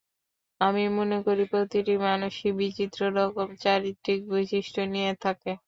আমি 0.61 0.83
মনে 0.97 1.17
করি, 1.25 1.43
প্রতিটি 1.51 1.93
মানুষই 2.05 2.49
বিচিত্র 2.59 2.99
রকম 3.17 3.47
চারিত্রিক 3.63 4.19
বৈশিষ্ট্য 4.29 4.81
নিয়ে 4.93 5.11
থাকে। 5.23 5.51